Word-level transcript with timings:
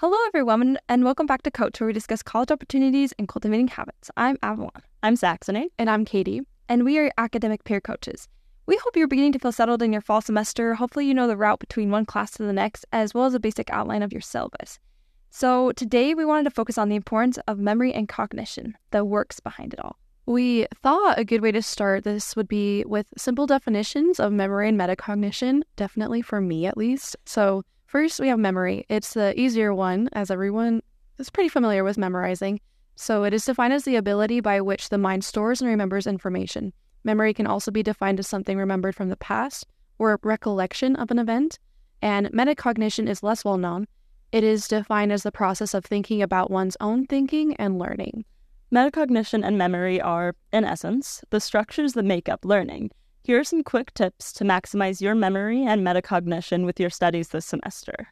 Hello, 0.00 0.16
everyone, 0.28 0.78
and 0.88 1.02
welcome 1.02 1.26
back 1.26 1.42
to 1.42 1.50
Coach, 1.50 1.80
where 1.80 1.88
we 1.88 1.92
discuss 1.92 2.22
college 2.22 2.52
opportunities 2.52 3.12
and 3.18 3.26
cultivating 3.26 3.66
habits. 3.66 4.12
I'm 4.16 4.38
Avalon. 4.44 4.70
I'm 5.02 5.16
Saxony. 5.16 5.70
And 5.76 5.90
I'm 5.90 6.04
Katie. 6.04 6.42
And 6.68 6.84
we 6.84 7.00
are 7.00 7.10
academic 7.18 7.64
peer 7.64 7.80
coaches. 7.80 8.28
We 8.66 8.76
hope 8.76 8.96
you're 8.96 9.08
beginning 9.08 9.32
to 9.32 9.40
feel 9.40 9.50
settled 9.50 9.82
in 9.82 9.92
your 9.92 10.00
fall 10.00 10.20
semester. 10.20 10.74
Hopefully, 10.74 11.06
you 11.06 11.14
know 11.14 11.26
the 11.26 11.36
route 11.36 11.58
between 11.58 11.90
one 11.90 12.06
class 12.06 12.30
to 12.34 12.44
the 12.44 12.52
next, 12.52 12.86
as 12.92 13.12
well 13.12 13.24
as 13.24 13.34
a 13.34 13.40
basic 13.40 13.70
outline 13.70 14.04
of 14.04 14.12
your 14.12 14.20
syllabus. 14.20 14.78
So, 15.30 15.72
today 15.72 16.14
we 16.14 16.24
wanted 16.24 16.44
to 16.44 16.54
focus 16.54 16.78
on 16.78 16.88
the 16.88 16.94
importance 16.94 17.40
of 17.48 17.58
memory 17.58 17.92
and 17.92 18.08
cognition, 18.08 18.76
the 18.92 19.04
works 19.04 19.40
behind 19.40 19.74
it 19.74 19.80
all. 19.80 19.98
We 20.26 20.68
thought 20.80 21.18
a 21.18 21.24
good 21.24 21.42
way 21.42 21.50
to 21.50 21.60
start 21.60 22.04
this 22.04 22.36
would 22.36 22.46
be 22.46 22.84
with 22.86 23.08
simple 23.16 23.48
definitions 23.48 24.20
of 24.20 24.30
memory 24.30 24.68
and 24.68 24.78
metacognition, 24.78 25.62
definitely 25.74 26.22
for 26.22 26.40
me 26.40 26.66
at 26.66 26.76
least. 26.76 27.16
So, 27.26 27.64
First, 27.88 28.20
we 28.20 28.28
have 28.28 28.38
memory. 28.38 28.84
It's 28.90 29.14
the 29.14 29.32
easier 29.40 29.74
one, 29.74 30.10
as 30.12 30.30
everyone 30.30 30.82
is 31.16 31.30
pretty 31.30 31.48
familiar 31.48 31.82
with 31.82 31.96
memorizing. 31.96 32.60
So, 32.96 33.24
it 33.24 33.32
is 33.32 33.46
defined 33.46 33.72
as 33.72 33.84
the 33.84 33.96
ability 33.96 34.40
by 34.40 34.60
which 34.60 34.90
the 34.90 34.98
mind 34.98 35.24
stores 35.24 35.62
and 35.62 35.70
remembers 35.70 36.06
information. 36.06 36.74
Memory 37.02 37.32
can 37.32 37.46
also 37.46 37.70
be 37.70 37.82
defined 37.82 38.18
as 38.18 38.28
something 38.28 38.58
remembered 38.58 38.94
from 38.94 39.08
the 39.08 39.16
past 39.16 39.66
or 39.98 40.12
a 40.12 40.18
recollection 40.22 40.96
of 40.96 41.10
an 41.10 41.18
event. 41.18 41.58
And 42.02 42.26
metacognition 42.26 43.08
is 43.08 43.22
less 43.22 43.42
well 43.42 43.56
known. 43.56 43.86
It 44.32 44.44
is 44.44 44.68
defined 44.68 45.10
as 45.10 45.22
the 45.22 45.32
process 45.32 45.72
of 45.72 45.86
thinking 45.86 46.20
about 46.20 46.50
one's 46.50 46.76
own 46.80 47.06
thinking 47.06 47.56
and 47.56 47.78
learning. 47.78 48.26
Metacognition 48.70 49.42
and 49.42 49.56
memory 49.56 49.98
are, 49.98 50.36
in 50.52 50.64
essence, 50.64 51.24
the 51.30 51.40
structures 51.40 51.94
that 51.94 52.04
make 52.04 52.28
up 52.28 52.44
learning. 52.44 52.90
Here 53.22 53.38
are 53.38 53.44
some 53.44 53.62
quick 53.62 53.92
tips 53.92 54.32
to 54.34 54.44
maximize 54.44 55.00
your 55.00 55.14
memory 55.14 55.64
and 55.64 55.86
metacognition 55.86 56.64
with 56.64 56.80
your 56.80 56.90
studies 56.90 57.28
this 57.28 57.44
semester. 57.44 58.08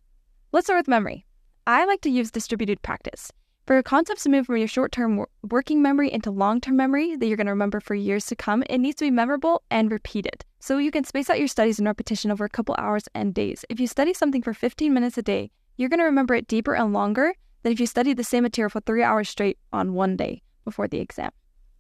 Let's 0.53 0.67
start 0.67 0.81
with 0.81 0.89
memory. 0.89 1.25
I 1.67 1.85
like 1.85 2.01
to 2.03 2.11
use 2.11 2.31
distributed 2.31 2.83
practice. 2.83 3.33
For 3.67 3.75
your 3.75 3.83
concepts 3.83 4.23
to 4.23 4.29
move 4.29 4.47
from 4.47 4.59
your 4.59 4.69
short 4.69 4.93
term 4.93 5.25
working 5.43 5.83
memory 5.83 6.13
into 6.13 6.31
long 6.31 6.61
term 6.61 6.77
memory 6.77 7.17
that 7.17 7.27
you're 7.27 7.37
going 7.37 7.47
to 7.47 7.53
remember 7.53 7.81
for 7.81 7.95
years 7.95 8.27
to 8.27 8.37
come, 8.37 8.63
it 8.71 8.79
needs 8.79 8.97
to 8.97 9.07
be 9.07 9.11
memorable 9.11 9.63
and 9.71 9.91
repeated. 9.91 10.45
So 10.61 10.79
you 10.79 10.91
can 10.91 11.03
space 11.05 11.29
out 11.31 11.39
your 11.39 11.49
studies 11.49 11.79
and 11.79 11.87
repetition 11.87 12.31
over 12.31 12.45
a 12.45 12.49
couple 12.49 12.77
hours 12.79 13.09
and 13.15 13.35
days. 13.35 13.65
If 13.69 13.81
you 13.81 13.89
study 13.89 14.15
something 14.15 14.43
for 14.43 14.55
15 14.55 14.95
minutes 14.95 15.19
a 15.19 15.23
day, 15.23 15.51
you're 15.77 15.89
going 15.89 15.99
to 15.99 16.05
remember 16.05 16.35
it 16.35 16.47
deeper 16.47 16.77
and 16.77 16.93
longer 16.93 17.35
than 17.63 17.73
if 17.73 17.81
you 17.81 17.87
study 17.87 18.15
the 18.15 18.23
same 18.23 18.45
material 18.45 18.71
for 18.71 18.81
three 18.81 19.03
hours 19.03 19.29
straight 19.29 19.59
on 19.73 19.95
one 19.95 20.17
day 20.17 20.43
before 20.65 20.87
the 20.87 21.01
exam. 21.01 21.31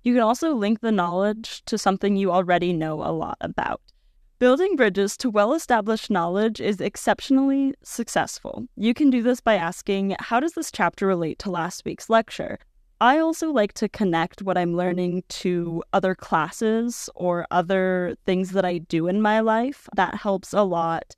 You 0.07 0.15
can 0.15 0.23
also 0.23 0.55
link 0.55 0.83
the 0.83 0.93
knowledge 0.93 1.65
to 1.65 1.77
something 1.77 2.15
you 2.15 2.31
already 2.31 2.73
know 2.73 3.03
a 3.03 3.11
lot 3.11 3.39
about. 3.41 3.81
Building 4.39 4.77
bridges 4.77 5.17
to 5.17 5.29
well 5.29 5.53
established 5.53 6.13
knowledge 6.13 6.61
is 6.61 6.81
exceptionally 6.81 7.75
successful. 7.83 8.69
You 8.77 8.95
can 8.95 9.11
do 9.11 9.21
this 9.21 9.41
by 9.41 9.57
asking, 9.57 10.15
How 10.21 10.39
does 10.39 10.53
this 10.53 10.71
chapter 10.71 11.09
relate 11.09 11.41
to 11.41 11.51
last 11.51 11.85
week's 11.85 12.09
lecture? 12.09 12.61
I 13.01 13.19
also 13.19 13.51
like 13.51 13.73
to 13.73 13.89
connect 13.89 14.43
what 14.43 14.57
I'm 14.57 14.77
learning 14.77 15.25
to 15.41 15.83
other 15.93 16.15
classes 16.15 17.11
or 17.17 17.45
other 17.51 18.15
things 18.27 18.53
that 18.53 18.65
I 18.65 18.79
do 18.79 19.09
in 19.09 19.21
my 19.21 19.41
life. 19.41 19.89
That 19.97 20.15
helps 20.15 20.53
a 20.53 20.63
lot. 20.63 21.17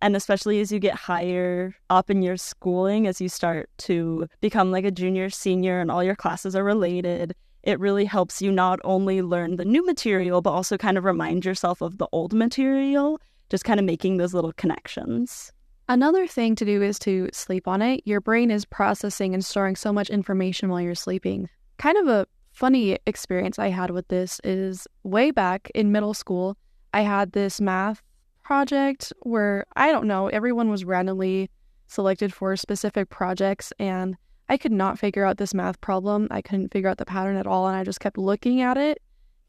And 0.00 0.16
especially 0.16 0.62
as 0.62 0.72
you 0.72 0.78
get 0.78 0.94
higher 0.94 1.74
up 1.90 2.08
in 2.08 2.22
your 2.22 2.38
schooling, 2.38 3.06
as 3.06 3.20
you 3.20 3.28
start 3.28 3.68
to 3.80 4.28
become 4.40 4.72
like 4.72 4.86
a 4.86 4.90
junior, 4.90 5.28
senior, 5.28 5.78
and 5.78 5.90
all 5.90 6.02
your 6.02 6.16
classes 6.16 6.56
are 6.56 6.64
related, 6.64 7.34
it 7.62 7.78
really 7.78 8.04
helps 8.04 8.40
you 8.40 8.50
not 8.50 8.78
only 8.84 9.22
learn 9.22 9.56
the 9.56 9.64
new 9.64 9.84
material, 9.84 10.40
but 10.40 10.50
also 10.50 10.76
kind 10.76 10.96
of 10.96 11.04
remind 11.04 11.44
yourself 11.44 11.80
of 11.80 11.98
the 11.98 12.08
old 12.12 12.32
material, 12.32 13.20
just 13.48 13.64
kind 13.64 13.78
of 13.78 13.86
making 13.86 14.16
those 14.16 14.34
little 14.34 14.52
connections. 14.52 15.52
Another 15.88 16.26
thing 16.26 16.54
to 16.54 16.64
do 16.64 16.82
is 16.82 16.98
to 17.00 17.28
sleep 17.32 17.66
on 17.66 17.82
it. 17.82 18.02
Your 18.04 18.20
brain 18.20 18.50
is 18.50 18.64
processing 18.64 19.34
and 19.34 19.44
storing 19.44 19.74
so 19.74 19.92
much 19.92 20.08
information 20.08 20.68
while 20.68 20.80
you're 20.80 20.94
sleeping. 20.94 21.48
Kind 21.78 21.98
of 21.98 22.06
a 22.06 22.26
funny 22.52 22.98
experience 23.06 23.58
I 23.58 23.68
had 23.68 23.90
with 23.90 24.06
this 24.08 24.40
is 24.44 24.86
way 25.02 25.30
back 25.30 25.70
in 25.74 25.92
middle 25.92 26.14
school, 26.14 26.56
I 26.94 27.02
had 27.02 27.32
this 27.32 27.60
math 27.60 28.02
project 28.42 29.12
where 29.22 29.64
I 29.76 29.92
don't 29.92 30.06
know, 30.06 30.28
everyone 30.28 30.70
was 30.70 30.84
randomly 30.84 31.50
selected 31.86 32.32
for 32.32 32.56
specific 32.56 33.10
projects 33.10 33.72
and 33.78 34.16
I 34.50 34.56
could 34.56 34.72
not 34.72 34.98
figure 34.98 35.24
out 35.24 35.38
this 35.38 35.54
math 35.54 35.80
problem. 35.80 36.26
I 36.32 36.42
couldn't 36.42 36.72
figure 36.72 36.90
out 36.90 36.98
the 36.98 37.06
pattern 37.06 37.36
at 37.36 37.46
all. 37.46 37.68
And 37.68 37.76
I 37.76 37.84
just 37.84 38.00
kept 38.00 38.18
looking 38.18 38.60
at 38.60 38.76
it 38.76 39.00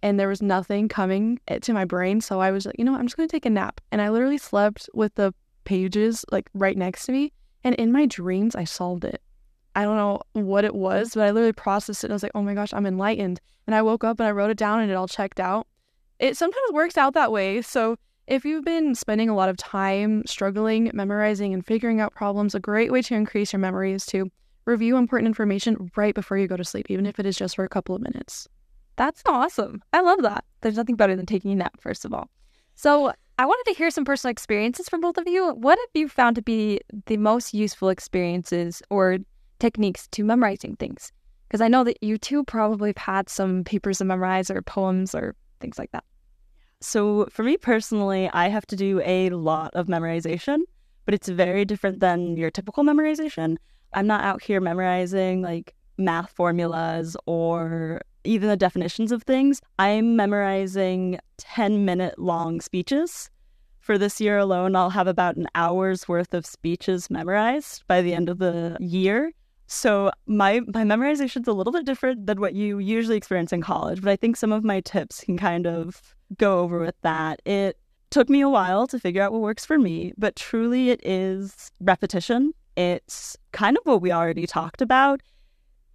and 0.04 0.20
there 0.20 0.28
was 0.28 0.44
nothing 0.44 0.88
coming 0.88 1.40
eh, 1.48 1.58
to 1.58 1.74
my 1.74 1.86
brain. 1.86 2.22
So 2.22 2.40
I 2.40 2.52
was 2.52 2.68
like, 2.68 2.76
you 2.78 2.86
know 2.86 2.92
what? 2.92 3.00
I'm 3.00 3.08
just 3.08 3.18
going 3.18 3.28
to 3.28 3.36
take 3.36 3.48
a 3.48 3.50
nap. 3.50 3.82
And 3.92 4.00
I 4.00 4.10
literally 4.10 4.38
slept 4.38 4.88
with 4.94 5.16
the 5.16 5.34
pages 5.64 6.24
like 6.32 6.50
right 6.54 6.78
next 6.78 7.08
to 7.08 7.12
me. 7.12 7.34
And 7.64 7.74
in 7.76 7.92
my 7.92 8.06
dreams, 8.06 8.56
I 8.56 8.64
solved 8.64 9.04
it. 9.04 9.24
I 9.76 9.86
don't 9.86 9.96
know 9.96 10.22
what 10.34 10.66
it 10.66 10.76
was, 10.76 11.16
but 11.16 11.24
I 11.24 11.32
literally 11.32 11.54
processed 11.54 12.04
it. 12.04 12.08
And 12.08 12.14
I 12.14 12.16
was 12.16 12.24
like, 12.24 12.34
oh 12.36 12.44
my 12.44 12.54
gosh, 12.54 12.72
I'm 12.72 12.86
enlightened. 12.86 13.42
And 13.66 13.76
I 13.76 13.82
woke 13.82 14.04
up 14.04 14.20
and 14.20 14.28
I 14.28 14.32
wrote 14.32 14.52
it 14.52 14.58
down 14.58 14.82
and 14.82 14.92
it 14.92 14.96
all 14.96 15.08
checked 15.08 15.40
out. 15.40 15.66
It 16.20 16.38
sometimes 16.38 16.74
works 16.74 16.96
out 16.96 17.16
that 17.16 17.32
way. 17.32 17.64
So 17.64 17.96
if 18.28 18.46
you've 18.46 18.66
been 18.66 18.94
spending 18.94 19.30
a 19.30 19.36
lot 19.36 19.50
of 19.50 19.58
time 19.58 20.22
struggling, 20.28 20.92
memorizing, 20.94 21.56
and 21.56 21.66
figuring 21.66 22.02
out 22.02 22.14
problems, 22.14 22.54
a 22.54 22.60
great 22.60 22.92
way 22.92 23.02
to 23.02 23.16
increase 23.16 23.52
your 23.52 23.60
memory 23.60 23.94
is 23.94 24.06
to 24.08 24.30
review 24.72 24.98
important 24.98 25.28
information 25.28 25.92
right 25.96 26.16
before 26.16 26.38
you 26.38 26.48
go 26.48 26.58
to 26.58 26.64
sleep, 26.64 26.88
even 26.90 27.06
if 27.06 27.20
it 27.20 27.26
is 27.26 27.38
just 27.38 27.56
for 27.56 27.64
a 27.64 27.70
couple 27.70 27.96
of 27.96 28.02
minutes. 28.02 28.48
That's 28.96 29.22
awesome. 29.26 29.82
I 29.94 30.02
love 30.02 30.22
that. 30.22 30.44
There's 30.62 30.78
nothing 30.78 30.96
better 30.96 31.16
than 31.16 31.26
taking 31.26 31.52
a 31.52 31.56
nap, 31.56 31.80
first 31.80 32.06
of 32.06 32.14
all. 32.14 32.30
So, 32.76 33.14
I 33.38 33.46
wanted 33.46 33.72
to 33.72 33.78
hear 33.78 33.90
some 33.90 34.06
personal 34.06 34.32
experiences 34.32 34.88
from 34.88 35.02
both 35.02 35.18
of 35.18 35.28
you. 35.28 35.54
What 35.54 35.80
have 35.80 35.90
you 35.96 36.08
found 36.08 36.36
to 36.36 36.44
be 36.44 36.80
the 37.08 37.18
most 37.18 37.56
useful 37.56 37.90
experiences 37.90 38.84
or 38.92 39.18
techniques 39.60 40.08
to 40.10 40.24
memorizing 40.24 40.76
things? 40.76 41.12
Because 41.48 41.62
I 41.62 41.68
know 41.68 41.84
that 41.84 42.04
you 42.04 42.20
two 42.20 42.44
probably 42.44 42.90
have 42.90 42.98
had 42.98 43.30
some 43.30 43.64
papers 43.64 43.98
to 43.98 44.06
memorize 44.06 44.52
or 44.52 44.62
poems 44.62 45.16
or 45.16 45.36
things 45.60 45.80
like 45.80 45.92
that. 45.92 46.04
So, 46.82 47.28
for 47.32 47.44
me 47.44 47.58
personally, 47.58 48.30
I 48.32 48.50
have 48.50 48.66
to 48.68 48.76
do 48.76 49.02
a 49.04 49.30
lot 49.30 49.74
of 49.74 49.88
memorization, 49.88 50.60
but 51.06 51.16
it's 51.16 51.28
very 51.28 51.66
different 51.66 52.00
than 52.00 52.38
your 52.38 52.52
typical 52.52 52.84
memorization. 52.84 53.58
I'm 53.94 54.08
not 54.08 54.24
out 54.24 54.42
here 54.42 54.62
memorizing 54.62 55.42
like 55.42 55.74
math 55.98 56.32
formulas 56.32 57.16
or 57.26 58.02
even 58.24 58.50
the 58.50 58.58
definitions 58.58 59.12
of 59.12 59.24
things. 59.24 59.62
I'm 59.80 60.16
memorizing 60.16 61.20
10 61.38 61.86
minute 61.86 62.20
long 62.20 62.62
speeches. 62.62 63.30
For 63.80 63.98
this 63.98 64.22
year 64.22 64.38
alone, 64.38 64.76
I'll 64.76 64.92
have 64.92 65.08
about 65.08 65.38
an 65.38 65.48
hour's 65.56 66.08
worth 66.08 66.34
of 66.36 66.46
speeches 66.46 67.10
memorized 67.10 67.84
by 67.88 68.02
the 68.02 68.14
end 68.14 68.30
of 68.30 68.38
the 68.38 68.78
year. 68.80 69.34
So 69.66 70.12
my 70.28 70.62
my 70.74 70.84
memorization's 70.84 71.48
a 71.48 71.54
little 71.54 71.74
bit 71.74 71.86
different 71.86 72.28
than 72.28 72.40
what 72.40 72.54
you 72.54 72.78
usually 72.78 73.18
experience 73.18 73.52
in 73.52 73.62
college, 73.62 74.02
but 74.02 74.12
I 74.12 74.18
think 74.18 74.36
some 74.36 74.52
of 74.52 74.64
my 74.64 74.82
tips 74.82 75.22
can 75.22 75.38
kind 75.38 75.66
of 75.66 76.16
go 76.38 76.60
over 76.60 76.80
with 76.80 76.96
that. 77.02 77.42
It 77.46 77.78
took 78.12 78.30
me 78.30 78.42
a 78.42 78.50
while 78.50 78.86
to 78.88 79.00
figure 79.00 79.22
out 79.22 79.32
what 79.32 79.42
works 79.42 79.66
for 79.66 79.80
me, 79.80 80.14
but 80.18 80.36
truly 80.36 80.90
it 80.90 81.00
is 81.06 81.72
repetition 81.80 82.54
it's 82.76 83.38
kind 83.52 83.78
of 83.78 83.84
what 83.86 84.02
we 84.02 84.12
already 84.12 84.48
talked 84.48 84.82
about. 84.82 85.22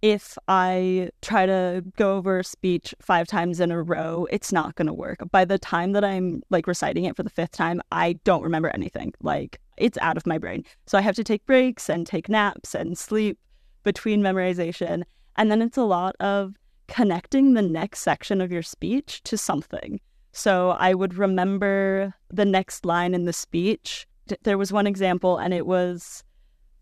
If 0.01 0.37
I 0.47 1.09
try 1.21 1.47
to 1.47 1.83
go 1.95 2.17
over 2.17 2.39
a 2.39 2.43
speech 2.43 2.93
five 3.01 3.27
times 3.27 3.59
in 3.59 3.71
a 3.71 3.81
row, 3.81 4.27
it's 4.29 4.51
not 4.51 4.75
going 4.75 4.85
to 4.85 4.93
work. 4.93 5.19
By 5.31 5.43
the 5.43 5.57
time 5.57 5.93
that 5.93 6.03
I'm 6.03 6.43
like 6.51 6.67
reciting 6.67 7.05
it 7.05 7.15
for 7.15 7.23
the 7.23 7.31
fifth 7.31 7.51
time, 7.51 7.81
I 7.91 8.13
don't 8.23 8.43
remember 8.43 8.69
anything. 8.69 9.13
Like 9.21 9.59
it's 9.77 9.97
out 9.99 10.17
of 10.17 10.27
my 10.27 10.37
brain. 10.37 10.63
So 10.85 10.97
I 10.97 11.01
have 11.01 11.15
to 11.15 11.23
take 11.23 11.45
breaks 11.47 11.89
and 11.89 12.05
take 12.05 12.29
naps 12.29 12.75
and 12.75 12.95
sleep 12.95 13.39
between 13.83 14.21
memorization. 14.21 15.03
And 15.35 15.49
then 15.49 15.61
it's 15.63 15.77
a 15.77 15.83
lot 15.83 16.15
of 16.19 16.55
connecting 16.87 17.53
the 17.53 17.61
next 17.61 17.99
section 17.99 18.39
of 18.39 18.51
your 18.51 18.63
speech 18.63 19.21
to 19.23 19.37
something. 19.37 19.99
So 20.31 20.71
I 20.71 20.93
would 20.93 21.15
remember 21.15 22.13
the 22.29 22.45
next 22.45 22.85
line 22.85 23.15
in 23.15 23.25
the 23.25 23.33
speech. 23.33 24.07
There 24.43 24.57
was 24.57 24.71
one 24.71 24.85
example, 24.85 25.37
and 25.37 25.53
it 25.53 25.65
was 25.65 26.23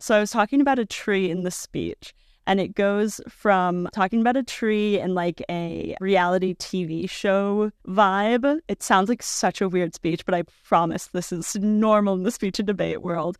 so 0.06 0.16
I 0.16 0.20
was 0.20 0.30
talking 0.30 0.62
about 0.62 0.78
a 0.78 0.86
tree 0.86 1.32
in 1.32 1.42
the 1.42 1.50
speech, 1.50 2.14
and 2.46 2.60
it 2.60 2.76
goes 2.76 3.20
from 3.28 3.90
talking 3.92 4.22
about 4.22 4.38
a 4.38 4.44
tree 4.44 5.00
and 5.00 5.16
like 5.16 5.42
a 5.50 5.96
reality 6.00 6.54
TV 6.54 7.10
show 7.10 7.72
vibe. 7.88 8.60
It 8.68 8.84
sounds 8.84 9.10
like 9.10 9.24
such 9.24 9.62
a 9.62 9.68
weird 9.68 9.96
speech, 9.96 10.24
but 10.24 10.36
I 10.36 10.44
promise 10.64 11.08
this 11.08 11.32
is 11.32 11.56
normal 11.56 12.14
in 12.14 12.22
the 12.22 12.30
speech 12.30 12.60
and 12.60 12.68
debate 12.68 13.02
world. 13.02 13.40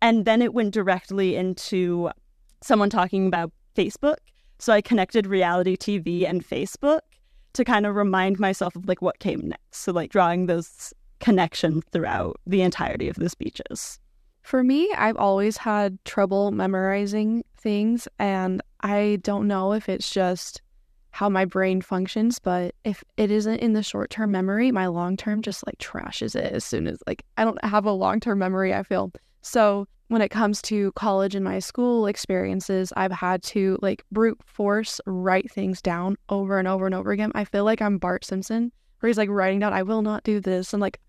And 0.00 0.24
then 0.26 0.42
it 0.42 0.54
went 0.54 0.72
directly 0.72 1.34
into 1.34 2.10
someone 2.62 2.88
talking 2.88 3.26
about 3.26 3.50
Facebook. 3.74 4.18
So 4.60 4.72
I 4.72 4.82
connected 4.82 5.26
reality 5.26 5.76
TV 5.76 6.24
and 6.24 6.46
Facebook 6.46 7.00
to 7.54 7.64
kind 7.64 7.84
of 7.84 7.96
remind 7.96 8.38
myself 8.38 8.76
of 8.76 8.86
like 8.86 9.02
what 9.02 9.18
came 9.18 9.48
next. 9.48 9.78
So 9.78 9.90
like 9.90 10.12
drawing 10.12 10.46
those 10.46 10.94
connections 11.18 11.82
throughout 11.90 12.36
the 12.46 12.62
entirety 12.62 13.08
of 13.08 13.16
the 13.16 13.28
speeches. 13.28 13.98
For 14.46 14.62
me, 14.62 14.88
I've 14.96 15.16
always 15.16 15.56
had 15.56 15.98
trouble 16.04 16.52
memorizing 16.52 17.42
things, 17.56 18.06
and 18.20 18.62
I 18.80 19.18
don't 19.22 19.48
know 19.48 19.72
if 19.72 19.88
it's 19.88 20.08
just 20.08 20.62
how 21.10 21.28
my 21.28 21.44
brain 21.44 21.80
functions, 21.80 22.38
but 22.38 22.72
if 22.84 23.02
it 23.16 23.32
isn't 23.32 23.58
in 23.58 23.72
the 23.72 23.82
short 23.82 24.08
term 24.08 24.30
memory, 24.30 24.70
my 24.70 24.86
long 24.86 25.16
term 25.16 25.42
just 25.42 25.66
like 25.66 25.78
trashes 25.78 26.36
it 26.36 26.52
as 26.52 26.64
soon 26.64 26.86
as 26.86 27.02
like 27.08 27.24
I 27.36 27.44
don't 27.44 27.62
have 27.64 27.86
a 27.86 27.90
long 27.90 28.20
term 28.20 28.38
memory, 28.38 28.72
I 28.72 28.84
feel. 28.84 29.10
So 29.42 29.88
when 30.06 30.22
it 30.22 30.28
comes 30.28 30.62
to 30.62 30.92
college 30.92 31.34
and 31.34 31.44
my 31.44 31.58
school 31.58 32.06
experiences, 32.06 32.92
I've 32.96 33.10
had 33.10 33.42
to 33.42 33.80
like 33.82 34.04
brute 34.12 34.38
force 34.44 35.00
write 35.06 35.50
things 35.50 35.82
down 35.82 36.14
over 36.28 36.60
and 36.60 36.68
over 36.68 36.86
and 36.86 36.94
over 36.94 37.10
again. 37.10 37.32
I 37.34 37.46
feel 37.46 37.64
like 37.64 37.82
I'm 37.82 37.98
Bart 37.98 38.24
Simpson, 38.24 38.70
where 39.00 39.08
he's 39.08 39.18
like 39.18 39.28
writing 39.28 39.58
down, 39.58 39.72
I 39.72 39.82
will 39.82 40.02
not 40.02 40.22
do 40.22 40.38
this. 40.38 40.72
And 40.72 40.80
like, 40.80 41.00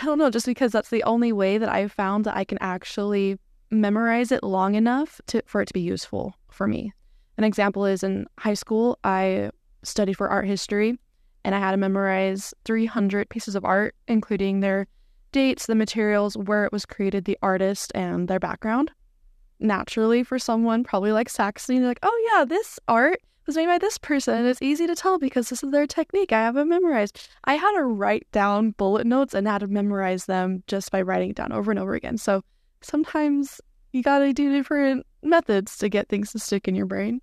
I 0.00 0.04
don't 0.04 0.18
know, 0.18 0.30
just 0.30 0.46
because 0.46 0.72
that's 0.72 0.90
the 0.90 1.02
only 1.04 1.32
way 1.32 1.58
that 1.58 1.68
I've 1.68 1.92
found 1.92 2.24
that 2.24 2.36
I 2.36 2.44
can 2.44 2.58
actually 2.60 3.38
memorize 3.70 4.32
it 4.32 4.42
long 4.42 4.74
enough 4.74 5.20
to, 5.28 5.42
for 5.46 5.60
it 5.60 5.66
to 5.66 5.74
be 5.74 5.80
useful 5.80 6.34
for 6.50 6.66
me. 6.66 6.92
An 7.38 7.44
example 7.44 7.84
is 7.84 8.02
in 8.02 8.26
high 8.38 8.54
school, 8.54 8.98
I 9.04 9.50
studied 9.82 10.14
for 10.14 10.28
art 10.28 10.46
history 10.46 10.98
and 11.44 11.54
I 11.54 11.58
had 11.58 11.72
to 11.72 11.76
memorize 11.76 12.54
300 12.64 13.28
pieces 13.28 13.54
of 13.54 13.64
art, 13.64 13.94
including 14.06 14.60
their 14.60 14.86
dates, 15.32 15.66
the 15.66 15.74
materials, 15.74 16.36
where 16.36 16.64
it 16.64 16.72
was 16.72 16.86
created, 16.86 17.24
the 17.24 17.38
artist, 17.42 17.90
and 17.94 18.28
their 18.28 18.38
background. 18.38 18.90
Naturally, 19.58 20.22
for 20.22 20.38
someone 20.38 20.84
probably 20.84 21.12
like 21.12 21.28
Saxony, 21.28 21.80
like, 21.80 21.98
oh 22.02 22.30
yeah, 22.32 22.44
this 22.44 22.78
art 22.86 23.20
was 23.46 23.56
made 23.56 23.66
by 23.66 23.78
this 23.78 23.98
person, 23.98 24.34
and 24.34 24.46
it's 24.46 24.62
easy 24.62 24.86
to 24.86 24.94
tell 24.94 25.18
because 25.18 25.48
this 25.48 25.62
is 25.62 25.70
their 25.70 25.86
technique. 25.86 26.32
I 26.32 26.40
have 26.40 26.56
it 26.56 26.64
memorized. 26.64 27.28
I 27.44 27.54
had 27.54 27.72
to 27.72 27.84
write 27.84 28.26
down 28.32 28.70
bullet 28.72 29.06
notes 29.06 29.34
and 29.34 29.46
had 29.46 29.58
to 29.58 29.66
memorize 29.66 30.26
them 30.26 30.62
just 30.66 30.90
by 30.90 31.02
writing 31.02 31.30
it 31.30 31.36
down 31.36 31.52
over 31.52 31.70
and 31.70 31.80
over 31.80 31.94
again. 31.94 32.18
So 32.18 32.42
sometimes 32.82 33.60
you 33.92 34.02
gotta 34.02 34.32
do 34.32 34.52
different 34.52 35.06
methods 35.22 35.76
to 35.78 35.88
get 35.88 36.08
things 36.08 36.32
to 36.32 36.38
stick 36.38 36.68
in 36.68 36.74
your 36.74 36.86
brain. 36.86 37.20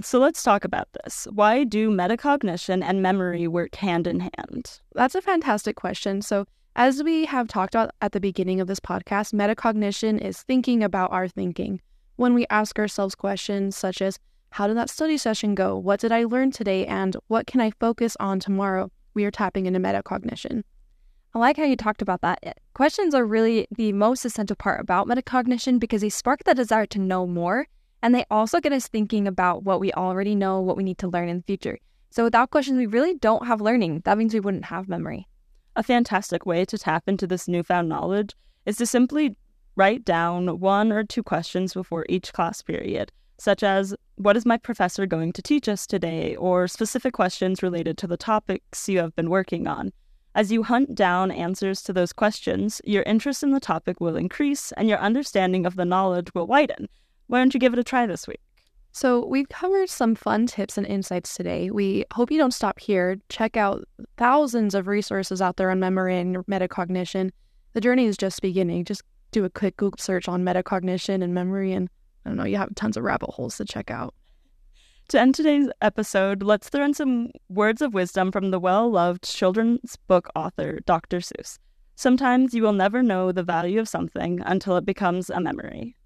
So 0.00 0.18
let's 0.18 0.42
talk 0.42 0.64
about 0.64 0.88
this. 1.04 1.26
Why 1.32 1.64
do 1.64 1.90
metacognition 1.90 2.82
and 2.82 3.02
memory 3.02 3.46
work 3.46 3.74
hand 3.74 4.06
in 4.06 4.20
hand? 4.20 4.80
That's 4.94 5.14
a 5.14 5.20
fantastic 5.20 5.76
question. 5.76 6.22
So 6.22 6.46
as 6.76 7.02
we 7.02 7.26
have 7.26 7.48
talked 7.48 7.74
about 7.74 7.90
at 8.00 8.12
the 8.12 8.20
beginning 8.20 8.60
of 8.60 8.68
this 8.68 8.80
podcast, 8.80 9.34
metacognition 9.34 10.18
is 10.18 10.42
thinking 10.42 10.82
about 10.82 11.12
our 11.12 11.28
thinking. 11.28 11.82
When 12.16 12.32
we 12.32 12.46
ask 12.48 12.78
ourselves 12.78 13.14
questions 13.14 13.76
such 13.76 14.00
as, 14.00 14.18
How 14.52 14.66
did 14.66 14.76
that 14.76 14.90
study 14.90 15.16
session 15.16 15.54
go? 15.54 15.78
What 15.78 15.98
did 15.98 16.12
I 16.12 16.24
learn 16.24 16.50
today? 16.50 16.84
And 16.84 17.16
what 17.28 17.46
can 17.46 17.58
I 17.58 17.70
focus 17.80 18.18
on 18.20 18.38
tomorrow? 18.38 18.92
We 19.14 19.24
are 19.24 19.30
tapping 19.30 19.64
into 19.64 19.80
metacognition. 19.80 20.62
I 21.32 21.38
like 21.38 21.56
how 21.56 21.64
you 21.64 21.74
talked 21.74 22.02
about 22.02 22.20
that. 22.20 22.38
Eh, 22.42 22.52
questions 22.74 23.14
are 23.14 23.24
really 23.24 23.66
the 23.74 23.94
most 23.94 24.26
essential 24.26 24.54
part 24.54 24.82
about 24.82 25.08
metacognition 25.08 25.80
because 25.80 26.02
they 26.02 26.10
spark 26.10 26.44
the 26.44 26.54
desire 26.54 26.84
to 26.84 26.98
know 26.98 27.26
more 27.26 27.66
and 28.02 28.14
they 28.14 28.26
also 28.30 28.60
get 28.60 28.74
us 28.74 28.88
thinking 28.88 29.26
about 29.26 29.62
what 29.62 29.80
we 29.80 29.90
already 29.92 30.34
know, 30.34 30.60
what 30.60 30.76
we 30.76 30.84
need 30.84 30.98
to 30.98 31.08
learn 31.08 31.30
in 31.30 31.38
the 31.38 31.44
future. 31.44 31.78
So 32.10 32.24
without 32.24 32.50
questions, 32.50 32.76
we 32.76 32.84
really 32.84 33.14
don't 33.14 33.46
have 33.46 33.62
learning. 33.62 34.02
That 34.04 34.18
means 34.18 34.34
we 34.34 34.40
wouldn't 34.40 34.66
have 34.66 34.86
memory. 34.86 35.26
A 35.76 35.82
fantastic 35.82 36.44
way 36.44 36.66
to 36.66 36.76
tap 36.76 37.04
into 37.06 37.26
this 37.26 37.48
newfound 37.48 37.88
knowledge 37.88 38.34
is 38.66 38.76
to 38.76 38.84
simply 38.84 39.34
write 39.76 40.04
down 40.04 40.60
one 40.60 40.92
or 40.92 41.04
two 41.04 41.22
questions 41.22 41.72
before 41.72 42.04
each 42.10 42.34
class 42.34 42.60
period, 42.60 43.10
such 43.42 43.62
as 43.64 43.94
What 44.16 44.36
is 44.36 44.46
my 44.46 44.56
professor 44.56 45.04
going 45.04 45.32
to 45.32 45.42
teach 45.42 45.68
us 45.68 45.86
today? 45.86 46.36
or 46.36 46.68
specific 46.68 47.12
questions 47.12 47.62
related 47.62 47.98
to 47.98 48.06
the 48.06 48.16
topics 48.16 48.88
you 48.88 48.98
have 48.98 49.16
been 49.16 49.30
working 49.30 49.66
on. 49.66 49.92
As 50.34 50.52
you 50.52 50.62
hunt 50.62 50.94
down 50.94 51.32
answers 51.32 51.82
to 51.82 51.92
those 51.92 52.12
questions, 52.12 52.80
your 52.84 53.02
interest 53.02 53.42
in 53.42 53.50
the 53.50 53.58
topic 53.58 54.00
will 54.00 54.16
increase 54.16 54.70
and 54.76 54.88
your 54.88 54.98
understanding 54.98 55.66
of 55.66 55.74
the 55.74 55.84
knowledge 55.84 56.32
will 56.34 56.46
widen. 56.46 56.88
Why 57.26 57.38
don't 57.38 57.52
you 57.52 57.58
give 57.58 57.72
it 57.72 57.80
a 57.80 57.84
try 57.84 58.06
this 58.06 58.28
week? 58.28 58.40
So, 58.92 59.26
we've 59.26 59.48
covered 59.48 59.88
some 59.88 60.14
fun 60.14 60.46
tips 60.46 60.78
and 60.78 60.86
insights 60.86 61.34
today. 61.34 61.70
We 61.70 62.04
hope 62.12 62.30
you 62.30 62.38
don't 62.38 62.54
stop 62.54 62.78
here. 62.78 63.16
Check 63.28 63.56
out 63.56 63.88
thousands 64.18 64.74
of 64.74 64.86
resources 64.86 65.42
out 65.42 65.56
there 65.56 65.70
on 65.70 65.80
memory 65.80 66.18
and 66.18 66.36
metacognition. 66.46 67.30
The 67.72 67.80
journey 67.80 68.06
is 68.06 68.18
just 68.18 68.42
beginning. 68.42 68.84
Just 68.84 69.02
do 69.30 69.44
a 69.44 69.50
quick 69.50 69.78
Google 69.78 69.98
search 69.98 70.28
on 70.28 70.44
metacognition 70.44 71.24
and 71.24 71.32
memory, 71.34 71.72
and 71.72 71.88
I 72.24 72.30
don't 72.30 72.36
know, 72.36 72.44
you 72.44 72.56
have 72.56 72.74
tons 72.74 72.96
of 72.96 73.04
rabbit 73.04 73.30
holes 73.30 73.56
to 73.56 73.64
check 73.64 73.90
out. 73.90 74.14
To 75.08 75.20
end 75.20 75.34
today's 75.34 75.68
episode, 75.82 76.42
let's 76.42 76.68
throw 76.68 76.84
in 76.84 76.94
some 76.94 77.30
words 77.48 77.82
of 77.82 77.92
wisdom 77.92 78.32
from 78.32 78.50
the 78.50 78.60
well 78.60 78.90
loved 78.90 79.24
children's 79.24 79.96
book 80.06 80.28
author, 80.34 80.80
Dr. 80.86 81.18
Seuss. 81.18 81.58
Sometimes 81.96 82.54
you 82.54 82.62
will 82.62 82.72
never 82.72 83.02
know 83.02 83.32
the 83.32 83.42
value 83.42 83.78
of 83.78 83.88
something 83.88 84.40
until 84.46 84.76
it 84.76 84.86
becomes 84.86 85.28
a 85.28 85.40
memory. 85.40 85.96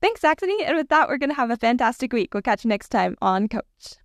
Thanks, 0.00 0.20
Saxony. 0.20 0.64
And 0.64 0.76
with 0.76 0.88
that, 0.88 1.08
we're 1.08 1.18
going 1.18 1.30
to 1.30 1.36
have 1.36 1.50
a 1.50 1.56
fantastic 1.56 2.12
week. 2.12 2.34
We'll 2.34 2.42
catch 2.42 2.64
you 2.64 2.68
next 2.68 2.88
time 2.88 3.16
on 3.20 3.48
Coach. 3.48 3.98